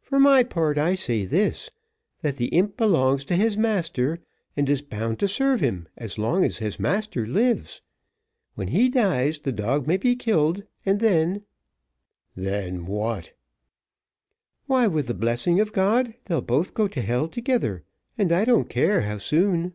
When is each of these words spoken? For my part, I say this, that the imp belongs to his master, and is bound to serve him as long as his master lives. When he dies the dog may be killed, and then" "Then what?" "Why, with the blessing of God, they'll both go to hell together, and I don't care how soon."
For 0.00 0.18
my 0.18 0.42
part, 0.42 0.76
I 0.76 0.96
say 0.96 1.24
this, 1.24 1.70
that 2.20 2.34
the 2.34 2.46
imp 2.46 2.76
belongs 2.76 3.24
to 3.26 3.36
his 3.36 3.56
master, 3.56 4.18
and 4.56 4.68
is 4.68 4.82
bound 4.82 5.20
to 5.20 5.28
serve 5.28 5.60
him 5.60 5.86
as 5.96 6.18
long 6.18 6.44
as 6.44 6.58
his 6.58 6.80
master 6.80 7.24
lives. 7.28 7.80
When 8.56 8.66
he 8.66 8.88
dies 8.88 9.38
the 9.38 9.52
dog 9.52 9.86
may 9.86 9.96
be 9.96 10.16
killed, 10.16 10.64
and 10.84 10.98
then" 10.98 11.44
"Then 12.34 12.86
what?" 12.86 13.34
"Why, 14.66 14.88
with 14.88 15.06
the 15.06 15.14
blessing 15.14 15.60
of 15.60 15.72
God, 15.72 16.12
they'll 16.24 16.42
both 16.42 16.74
go 16.74 16.88
to 16.88 17.00
hell 17.00 17.28
together, 17.28 17.84
and 18.18 18.32
I 18.32 18.44
don't 18.44 18.68
care 18.68 19.02
how 19.02 19.18
soon." 19.18 19.74